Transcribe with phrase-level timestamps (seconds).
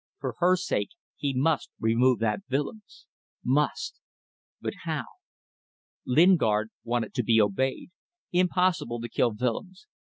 [0.19, 3.05] For her sake he must remove that Willems.
[3.45, 3.99] Must.
[4.59, 5.03] But how?
[6.07, 7.91] Lingard wanted to be obeyed.
[8.31, 9.85] Impossible to kill Willems.